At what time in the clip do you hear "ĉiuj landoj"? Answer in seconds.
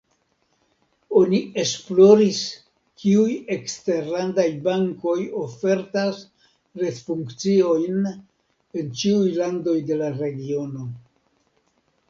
9.03-9.77